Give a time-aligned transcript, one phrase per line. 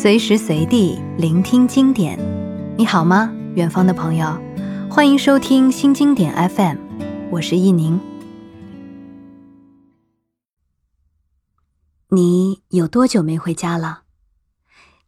[0.00, 2.16] 随时随地聆听经典。
[2.78, 4.28] 你好吗，远方的朋友？
[4.88, 6.76] 欢迎收听新经典 FM，
[7.32, 7.98] 我是易宁。
[12.10, 14.02] 你有多久没回家了？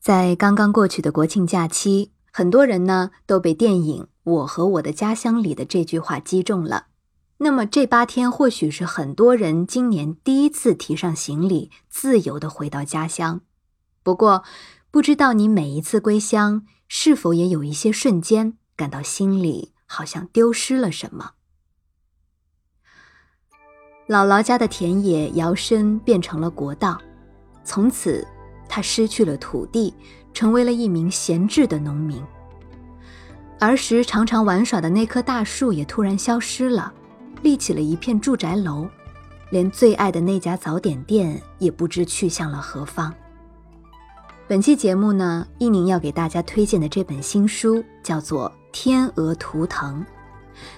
[0.01, 6.87] 在刚刚过去的国庆假期，很多人呢都被电影《我和我的家乡》里的这句话击中了。
[7.39, 13.43] 那么这八天或许是很多人今年第一次提上行李，自由的回到家乡。
[14.03, 14.43] 不过，
[14.93, 21.33] 不知道你每一次归乡，是否也有一些瞬间感到心里好像丢失了什么？
[24.09, 27.01] 姥姥家的田野摇身变成了国道，
[27.63, 28.27] 从此
[28.69, 29.95] 他失去了土地，
[30.35, 32.21] 成为了一名闲置的农民。
[33.61, 36.93] 儿时常常玩耍的那棵大树也突然消失了。
[37.43, 38.89] 立起了一片住宅楼，
[39.51, 43.15] 连最爱的那家早点店也不知去向了何方。
[44.51, 50.05] 本期节目呢，一宁要给大家推荐的这本新书叫做《天鹅图腾》。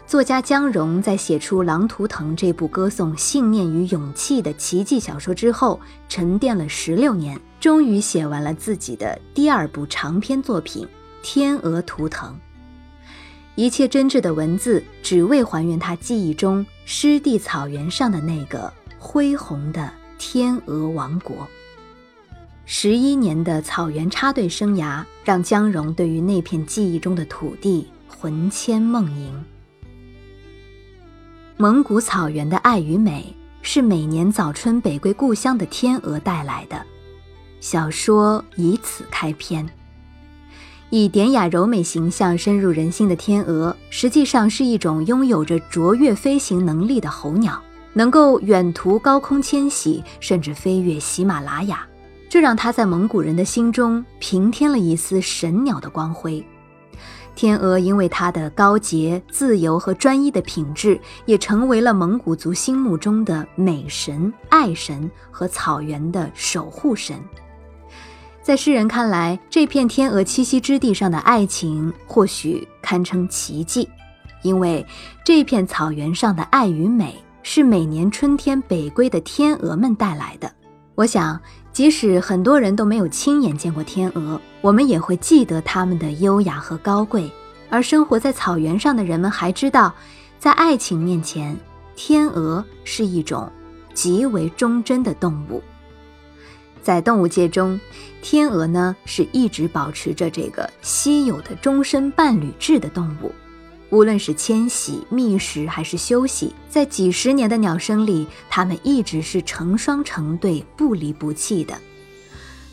[0.07, 10.85] 作家江荣在写出《狼图腾》这部歌颂信念与勇气的奇迹小说之后，沉淀了十六年，终于写完了自己的第二部长篇作品
[11.23, 12.29] 《天鹅图腾》。
[13.55, 21.49] 一切真挚的文字，只为还原他记忆中湿地草原上的那个恢宏的天鹅王国。
[22.75, 29.45] 十一年的草原插队生涯，让江荣对于那片记忆中的土地魂牵梦萦。
[31.59, 36.83] 蒙古草原的爱与美，是每年早春北归故乡的天鹅带来的。
[37.61, 39.69] 小说以此开篇。
[40.89, 47.63] 以典雅柔美形象深入人心的天鹅，实际上是一种拥有着卓越飞行能力的候鸟，
[47.93, 51.87] 能够远途高空迁徙，甚至飞越喜马拉雅。
[52.33, 56.43] 这让它在蒙古人的心中平添了一丝神鸟的光辉。
[57.35, 67.21] 天鹅因为它的高洁、自由和专一的品质，也成为了蒙古族心目中的美神、爱神和草原的守护神。
[68.41, 73.87] 在诗人看来，这片天鹅栖息之地上的爱情或许堪称奇迹，
[74.41, 74.87] 因为
[75.23, 80.51] 这片草原上的爱与美是每年春天北归的天鹅们带来的。
[80.95, 81.41] 我想，
[81.73, 87.31] 即使很多人都没有亲眼见过天鹅，我们也会记得它们的优雅和高贵。
[87.71, 89.95] 而生活在草原上的人们还知道，
[90.39, 91.57] 在爱情面前，
[91.97, 93.51] 天鹅是一种
[93.95, 95.63] 极为忠贞的动物。
[96.83, 97.81] 在动物界中，
[98.21, 103.33] 天鹅呢是一直保持着这个稀有的终身伴侣制的动物。
[103.93, 111.79] 无论是迁徙、觅食还是休息，在几十年的鸟生里，它们一直是成双成对、不离不弃的。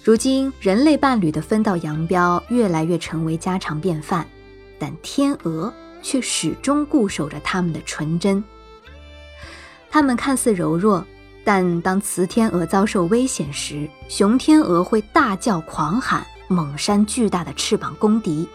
[0.01, 4.25] 如今，人类伴侣的分道扬镳越来越成为家常便饭，
[4.79, 8.41] 但天鹅却始终固守着它们的纯真。
[9.91, 11.05] 它们看似柔弱。
[11.43, 18.47] 但当雌天鹅遭受危险时，雄天鹅会大叫狂喊，猛扇巨大的翅膀攻敌。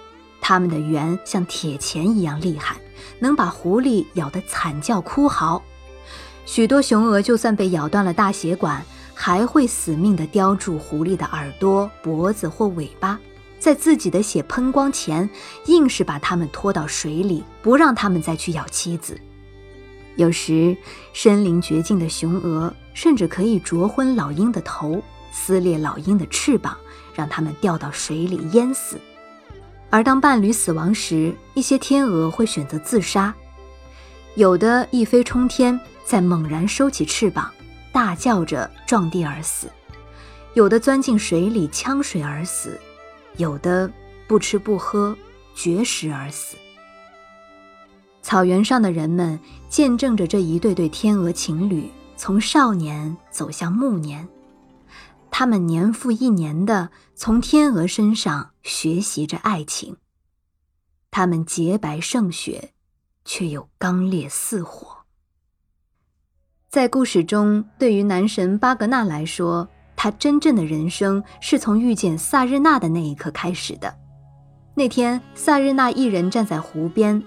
[0.46, 2.76] 它们的圆像铁钳一样厉害，
[3.18, 5.62] 能把狐狸咬得惨叫哭嚎。
[6.44, 8.84] 许多雄鹅就算被咬断了大血管，
[9.14, 13.18] 还会死命地叼住狐狸的耳朵、脖子或尾巴，
[13.58, 15.26] 在自己的血喷光前，
[15.64, 19.18] 硬是把它们拖到水里，不让它们再去咬妻子。
[20.16, 20.76] 有时，
[21.14, 26.76] 身临绝境的雄鹅甚至可以啄昏老鹰的头，撕裂老鹰的翅膀，
[27.14, 29.00] 让它们掉到水里淹死。
[29.94, 33.32] 而当伴侣死亡时，一些天鹅会选择自杀，
[34.34, 37.48] 有的一飞冲天，再猛然收起翅膀，
[37.92, 39.68] 大叫着撞地而死；
[40.54, 42.70] 有的钻进水里呛水而死；
[43.36, 43.88] 有的
[44.26, 45.16] 不吃不喝，
[45.54, 46.56] 绝食而死。
[48.20, 49.38] 草原上的人们
[49.68, 54.26] 见证着这一对对天鹅情侣从少年走向暮年，
[55.36, 59.96] 他们年复一年的从天鹅身上学习着爱情。
[61.10, 62.70] 他们洁白胜雪，
[63.24, 64.98] 却又刚烈似火。
[66.70, 73.92] 在故事中，对于男神巴格纳来说，他真正的人生是从遇见萨日娜的那一刻开始的。
[74.76, 77.20] 那天，萨日娜一人站在湖边。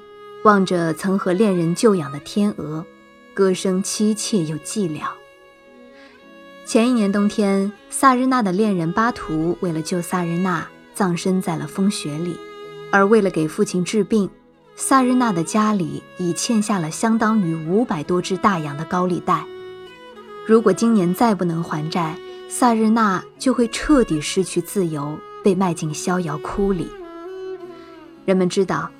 [0.45, 2.85] 望着曾和恋人救养的天鹅，
[3.33, 5.09] 歌声凄切又寂寥。
[6.67, 12.35] 前一年冬天，萨日娜的恋人巴图为了救萨日娜，葬身在了风雪里。
[12.91, 14.29] 而为了给父亲治病，
[14.75, 19.45] 萨日娜的家里已欠下了相当于五百多只大洋的高利贷。
[20.45, 22.17] 如果今年再不能还债，
[22.49, 26.89] 萨日娜就会彻底失去自由，被卖进逍遥窟里。
[28.25, 28.91] 人们知道，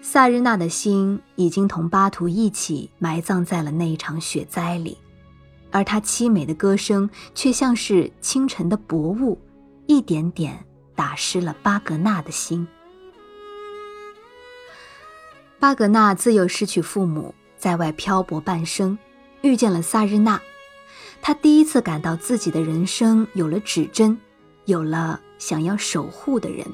[0.00, 4.96] 萨日娜的心已经同巴图一起埋葬在了那一场雪灾里，
[5.70, 9.38] 而她凄美的歌声却像是清晨的薄雾，
[9.86, 10.64] 一点点
[10.94, 12.66] 打湿了巴格纳的心。
[15.58, 18.98] 巴格纳自幼失去父母，在外漂泊半生，
[19.42, 20.40] 遇见了萨日娜，
[21.20, 24.18] 他第一次感到自己的人生有了指针，
[24.64, 26.66] 有了想要守护的人。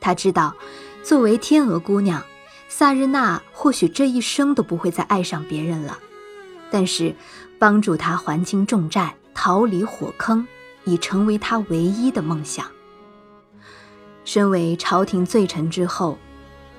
[0.00, 0.56] 他知道，
[1.04, 2.24] 作为天鹅姑娘，
[2.68, 5.98] 萨日娜或许这一生都不会再爱上别人了，
[6.70, 7.14] 但是
[7.60, 10.44] 帮助他还清重债、逃离火坑，
[10.84, 12.66] 已成为他唯一的梦想。
[14.24, 16.18] 身为朝廷罪臣之后。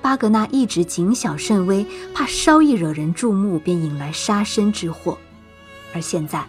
[0.00, 5.16] 巴格纳一直谨小慎微，怕稍一惹人注目便引来杀身之祸。
[5.94, 6.44] 而现在，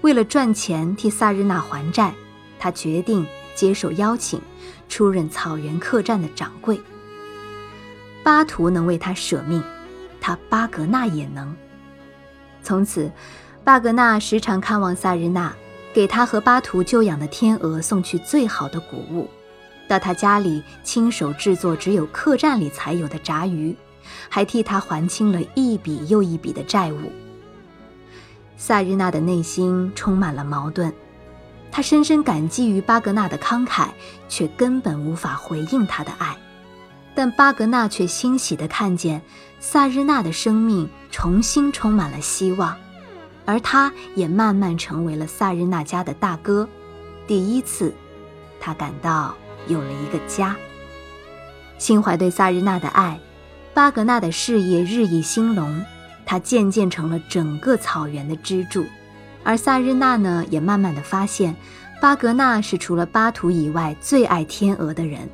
[0.00, 2.14] 为了赚钱替萨日娜还债，
[2.58, 4.40] 他决定接受邀请，
[4.88, 6.80] 出任草原客栈的掌柜。
[8.22, 9.62] 巴图能为他舍命，
[10.18, 11.54] 他巴格纳也能。
[12.62, 13.12] 从此，
[13.64, 15.50] 巴格纳时常看望萨日娜，
[15.94, 19.26] 给他和巴图救养的天鹅送去最好的谷物。
[19.88, 23.74] 到他家里亲手制作只有客栈里才有的炸鱼，
[24.28, 27.10] 还替他还清了一笔又一笔的债务。
[28.58, 30.92] 萨日娜的内心充满了矛盾，
[31.72, 33.88] 她深深感激于巴格纳的慷慨，
[34.28, 36.36] 却根本无法回应他的爱。
[37.14, 39.22] 但巴格纳却欣喜地看见
[39.58, 42.76] 萨日娜的生命重新充满了希望，
[43.44, 46.68] 而他也慢慢成为了萨日娜家的大哥。
[47.26, 47.94] 第一次，
[48.60, 49.34] 他感到。
[49.66, 50.54] 有了一个家。
[51.78, 53.18] 心怀对萨日娜的爱，
[53.72, 55.82] 巴格纳的事业日益兴隆，
[56.26, 58.84] 他渐渐成了整个草原的支柱。
[59.42, 61.56] 而萨日娜呢，也慢慢的发现，
[61.98, 65.26] 巴格纳是除了巴图以外最爱天鹅的人。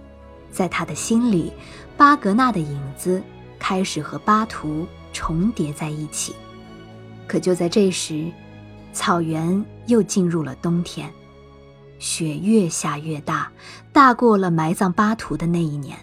[0.52, 1.52] 在他的心里，
[1.96, 3.20] 巴格纳的影子
[3.58, 6.36] 开始和巴图重叠在一起。
[7.30, 8.28] 可就在这时，
[8.92, 11.08] 草原又进入了冬天。
[12.00, 13.52] 雪越下越大，
[13.92, 15.96] 大过了埋葬巴图的那一年。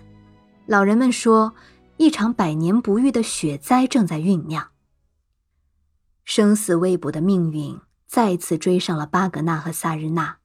[0.65, 1.53] 老人们说，
[1.97, 4.69] 一场百年不遇的雪灾正在酝酿。
[6.23, 10.37] 生死未卜的命运再次追上了巴格纳和萨日娜，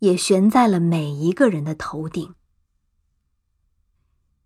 [0.00, 2.34] 也悬在了每一个人的头顶。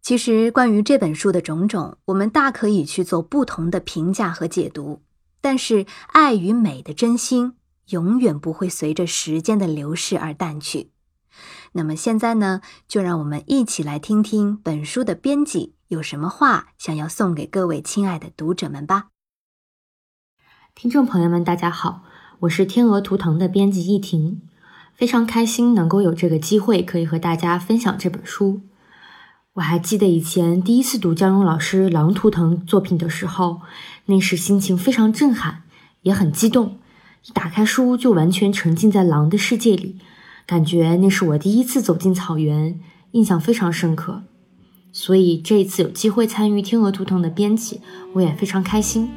[0.00, 5.02] 其实，关于这本书的种种，我们大可以去做不同的评价和解读，
[5.40, 7.54] 但是爱与美的真心。
[7.90, 10.92] 永远不会随着时间的流逝而淡去。
[11.72, 19.08] 那么现在呢，就让我们一起来听听本书的编辑有什么话想要送给各位亲爱的读者们吧。
[20.72, 22.04] 听众朋友们，大家好，
[22.40, 24.40] 我是天鹅图腾的编辑易婷，
[24.94, 28.60] 非常开心能够有这个机会可以和大家分享这本书。
[29.54, 33.62] 我还记得以前第一次读江荣老师狼图腾作品的时候，
[34.06, 35.64] 那时心情非常震撼，
[36.02, 36.78] 也很激动。
[37.26, 39.96] 一打开书，就完全沉浸在狼的世界里，
[40.46, 42.78] 感觉那是我第一次走进草原，
[43.10, 44.22] 印象非常深刻。
[44.92, 47.80] 所以这一次有机会参与《天鹅图腾》的编辑，
[48.14, 49.10] 我也非常开心。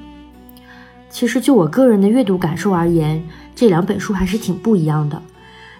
[1.11, 3.23] 其实就我个人的阅读感受而言，
[3.55, 5.21] 这两本书还是挺不一样的。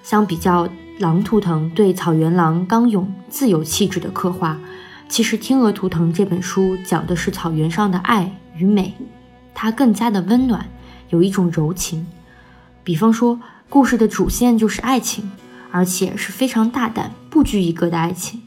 [0.04, 0.68] 相比较
[1.00, 4.60] 《狼图腾》对草原狼刚勇自由气质的刻画，
[5.10, 8.94] 其实《天鹅图腾》这本书讲的是草原上的爱与美，
[9.56, 10.66] 它更加的温暖。
[11.10, 12.06] 有一种柔情，
[12.84, 15.32] 比方说，故事的主线就是爱情，
[15.72, 18.42] 而且是非常大胆、不拘一格的爱情。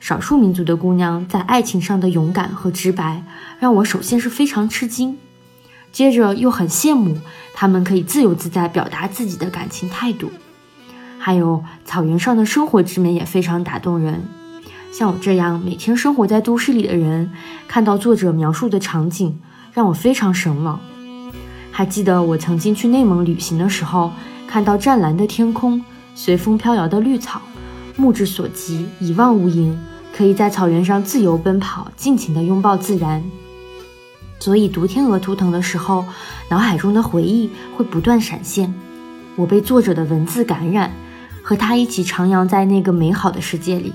[0.00, 3.22] 少数民族的姑娘在爱情上的勇敢和直白，
[3.58, 5.16] 让我首先是非常吃惊，
[5.92, 7.18] 接着又很羡慕
[7.54, 10.30] 她们可以自由自在表达自己的感情态度。
[11.24, 14.22] 还有草原上的生活之美也非常打动人。
[14.92, 17.32] 像我这样每天生活在都市里的人，
[17.66, 19.40] 看到作者描述的场景，
[19.72, 20.78] 让我非常神往。
[21.72, 24.12] 还记得我曾经去内蒙旅行的时候，
[24.46, 25.82] 看到湛蓝的天空，
[26.14, 27.40] 随风飘摇的绿草，
[27.96, 29.74] 目之所及一望无垠，
[30.14, 33.24] 可以在草原上自由奔跑，尽情地拥抱自然。
[34.38, 36.04] 所以读《天鹅图腾》的时候，
[36.50, 38.74] 脑海中的回忆会不断闪现。
[39.36, 40.92] 我被作者的文字感染，
[41.44, 43.92] 和他一起徜徉在那个美好的世界里。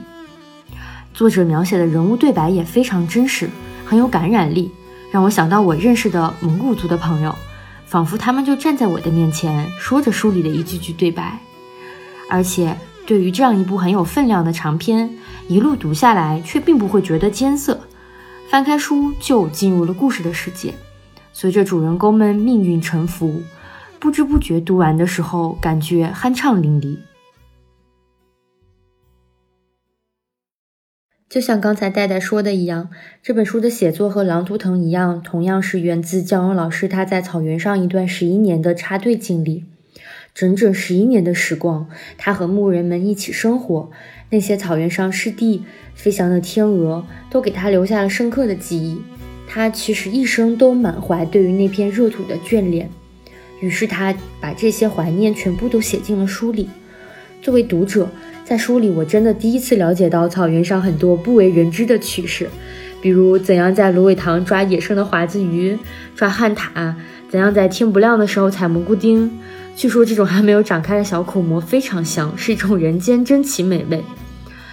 [1.16, 3.50] 作者描写的人物对白也非常真实，
[3.86, 4.72] 很有感染力，
[5.12, 7.36] 让我想到我认识的蒙古族的朋友。
[7.88, 11.40] 仿佛他们就站在我的面前，说着书里的一句句对白。
[12.30, 12.78] 而且，
[13.08, 15.10] 对于这样一部很有分量的长篇，
[15.48, 17.80] 一路读下来却并不会觉得艰涩。
[18.48, 20.76] 翻开书就进入了故事的世界，
[21.34, 23.42] 随着主人公们命运沉浮，
[23.98, 26.96] 不知不觉读完的时候，感觉酣畅淋漓。
[31.30, 32.90] 就像刚才戴戴说的一样，
[33.22, 39.66] 这本书的写作和《狼图腾》一样，同样是源自姜蓉老师他在草原上一段十一年的插队经历。
[40.34, 43.92] 整整十一年的时光，他和牧人们一起生活，
[44.32, 49.00] 那些草原上湿地飞翔的天鹅，都给他留下了深刻的记忆。
[49.48, 52.90] 他其实一生都满怀对于那片热土的眷恋，
[53.62, 56.68] 于是他把这些怀念全部都写进了书里。
[57.42, 58.10] 作为读者，
[58.50, 62.50] 在书里我真的第一次了解到草原上很多不为人知的趣事，
[63.00, 65.78] 比如怎样在芦苇塘抓野生的华子鱼、
[66.16, 66.96] 抓旱獭，
[67.30, 69.32] 怎样在天不亮的时候采蘑菇丁。
[69.76, 74.04] 据说这种还没有长开的小口蘑非常香，是一种人间珍奇美味。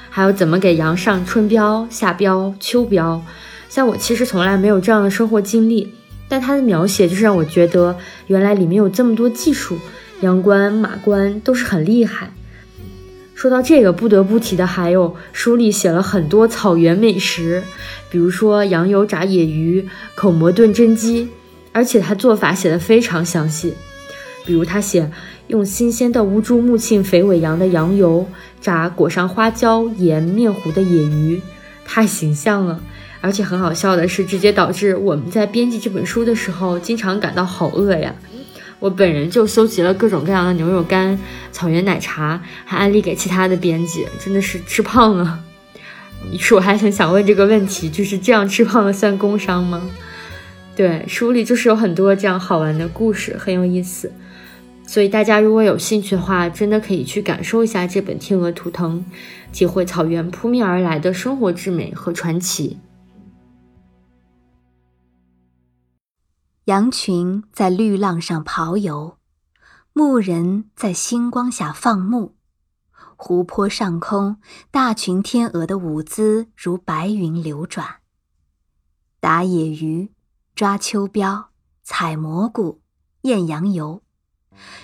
[0.08, 3.20] 还有怎么给羊上春膘、夏膘、秋膘。
[3.68, 5.92] 像我其实从来没有这样的生活经历，
[6.30, 7.94] 但它的描写就是让我觉得
[8.28, 9.76] 原来里面有这么多技术，
[10.22, 12.30] 羊倌、马倌都是很厉害。
[13.36, 17.62] 说到这个，不得不提的还有书里写了很多草原美食，
[18.08, 21.28] 比如说羊油炸野鱼、口蘑炖真鸡，
[21.70, 23.74] 而且他做法写的非常详细。
[24.46, 25.10] 比如他写
[25.48, 28.26] 用新鲜的乌珠、木沁、肥尾羊的羊油
[28.62, 31.42] 炸裹上花椒、盐、面糊的野鱼，
[31.84, 32.80] 太形象了。
[33.20, 38.14] 而且很好笑的是，直接导致我们在编辑这本书的时候，经常感到好饿呀。
[38.86, 41.18] 我本人就搜集了各种各样的牛肉干、
[41.50, 45.40] 草原奶茶，还安利给其他的编辑，真的是吃胖了。
[46.30, 49.90] 于是我还很想问这个问题，就是这样吃胖了算工伤吗？
[50.76, 54.12] 对，书里就是有很多这样好玩的故事，很有意思。
[54.86, 59.04] 所以大家如果有兴趣的话，真的可以去感受一下这本《天鹅图腾》，
[59.52, 62.76] 体会草原扑面而来的生活之美和传奇。
[66.66, 69.18] 羊群在绿浪上刨游，
[69.92, 72.34] 牧人在星光下放牧，
[73.14, 74.38] 湖泊上空，
[74.72, 77.98] 大群天鹅的舞姿如白云流转。
[79.20, 80.10] 打野鱼，
[80.56, 81.44] 抓秋膘，
[81.84, 82.80] 采蘑菇，
[83.20, 84.02] 验羊油。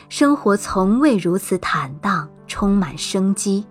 [0.08, 3.66] 生活从未如此坦荡，充满生机，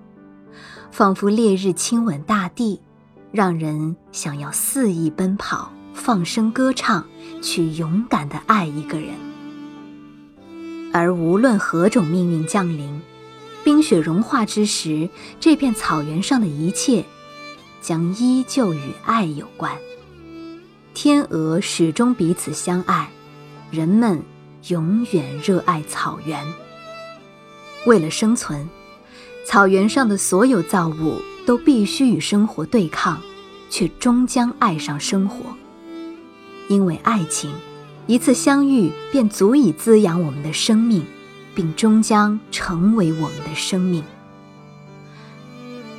[0.92, 2.82] 仿佛烈日亲吻大地，
[3.32, 7.06] 让人想要肆意奔跑，放声歌唱，
[7.42, 9.10] 去勇敢地爱一个人。
[10.94, 13.02] 而无论何种命运降临，
[13.64, 17.06] 冰雪融化之时，这片草原上的一切，
[17.82, 19.72] 将依旧与爱有关。
[20.94, 23.10] 天鹅始终彼此相爱，
[23.72, 24.22] 人们。
[24.68, 26.40] 永远热爱草原。
[27.88, 28.70] 为了生存，
[29.44, 33.20] 草原上的所有造物都必须与生活对抗，
[33.72, 35.46] 却终将爱上生活。
[36.72, 37.52] 因为爱情，
[38.08, 41.06] 一次相遇便足以滋养我们的生命，
[41.54, 44.02] 并终将成为我们的生命。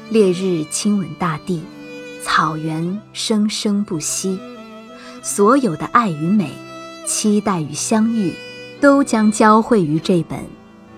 [0.08, 1.62] 烈日亲吻大地，
[2.22, 4.38] 草原生生不息，
[5.20, 6.50] 所有的爱与美，
[7.06, 8.32] 期待与相遇。
[8.80, 10.40] 都将交汇于这本《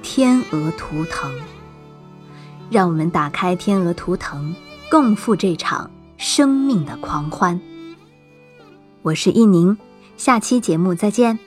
[0.03, 1.31] 天鹅图腾》。
[2.71, 4.55] 让我们打开《天鹅图腾》，
[4.91, 7.61] 共赴这场生命的狂欢。
[9.05, 9.77] 我是易宁，
[10.17, 11.39] 下期节目再见。